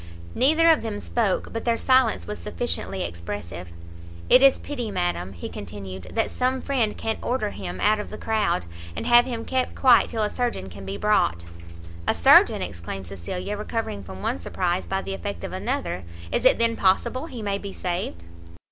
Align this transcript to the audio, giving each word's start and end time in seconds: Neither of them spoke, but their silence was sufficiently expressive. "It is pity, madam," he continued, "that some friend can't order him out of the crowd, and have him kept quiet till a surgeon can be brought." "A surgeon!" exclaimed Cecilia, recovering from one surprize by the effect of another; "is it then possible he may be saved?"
Neither 0.33 0.67
of 0.71 0.81
them 0.81 0.99
spoke, 0.99 1.53
but 1.53 1.63
their 1.63 1.77
silence 1.77 2.25
was 2.25 2.39
sufficiently 2.39 3.03
expressive. 3.03 3.67
"It 4.29 4.41
is 4.41 4.57
pity, 4.57 4.89
madam," 4.89 5.33
he 5.33 5.47
continued, 5.47 6.07
"that 6.15 6.31
some 6.31 6.59
friend 6.59 6.97
can't 6.97 7.19
order 7.23 7.51
him 7.51 7.79
out 7.79 7.99
of 7.99 8.09
the 8.09 8.17
crowd, 8.17 8.65
and 8.95 9.05
have 9.05 9.25
him 9.25 9.45
kept 9.45 9.75
quiet 9.75 10.09
till 10.09 10.23
a 10.23 10.29
surgeon 10.31 10.71
can 10.71 10.87
be 10.87 10.97
brought." 10.97 11.45
"A 12.07 12.15
surgeon!" 12.15 12.63
exclaimed 12.63 13.05
Cecilia, 13.05 13.55
recovering 13.55 14.03
from 14.03 14.23
one 14.23 14.39
surprize 14.39 14.87
by 14.87 15.03
the 15.03 15.13
effect 15.13 15.43
of 15.43 15.53
another; 15.53 16.03
"is 16.31 16.45
it 16.45 16.57
then 16.57 16.75
possible 16.75 17.27
he 17.27 17.43
may 17.43 17.59
be 17.59 17.71
saved?" 17.71 18.23